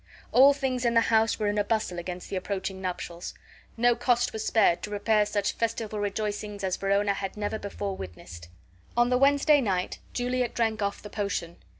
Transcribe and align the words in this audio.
All 0.31 0.51
things 0.51 0.83
in 0.83 0.95
the 0.95 1.11
house 1.13 1.37
were 1.37 1.45
in 1.45 1.59
a 1.59 1.63
bustle 1.63 1.99
against 1.99 2.31
the 2.31 2.35
approaching 2.35 2.81
nuptials. 2.81 3.35
No 3.77 3.95
cost 3.95 4.33
was 4.33 4.43
spared 4.43 4.81
to 4.81 4.89
prepare 4.89 5.27
such 5.27 5.51
festival 5.51 5.99
rejoicings 5.99 6.63
as 6.63 6.75
Verona 6.75 7.13
had 7.13 7.37
never 7.37 7.59
before 7.59 7.95
witnessed. 7.95 8.49
On 8.97 9.11
the 9.11 9.19
Wednesday 9.19 9.61
night 9.61 9.99
Juliet 10.11 10.55
drank 10.55 10.81
off 10.81 11.03
the 11.03 11.11
potion. 11.11 11.57